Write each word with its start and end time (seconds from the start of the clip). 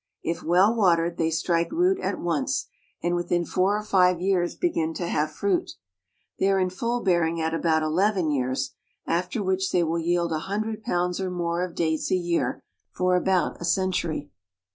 If 0.23 0.41
well 0.41 0.73
watered, 0.75 1.17
they 1.19 1.29
strike 1.29 1.71
root 1.71 1.99
at 1.99 2.17
once, 2.19 2.65
and 3.03 3.13
within 3.13 3.45
four 3.45 3.77
or 3.77 3.83
five 3.83 4.19
years 4.19 4.55
begin 4.55 4.95
to 4.95 5.05
have 5.05 5.31
fruit. 5.31 5.73
They 6.39 6.49
are 6.49 6.57
in 6.59 6.71
full 6.71 7.01
bearing 7.03 7.39
at 7.39 7.53
about 7.53 7.83
eleven 7.83 8.31
years, 8.31 8.71
after 9.05 9.43
which 9.43 9.69
they 9.69 9.83
will 9.83 9.99
each 9.99 10.07
yield 10.07 10.31
a 10.31 10.39
hundred 10.39 10.81
pounds 10.81 11.21
or 11.21 11.29
more 11.29 11.63
of 11.63 11.75
dates 11.75 12.09
a 12.11 12.15
year 12.15 12.63
for 12.91 13.15
about 13.15 13.61
a 13.61 13.63
century. 13.63 14.31